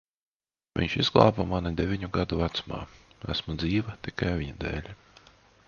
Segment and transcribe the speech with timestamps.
[0.79, 2.81] Viņš izglāba mani deviņu gadu vecumā.
[3.35, 4.93] Esmu dzīva tikai viņa dēļ.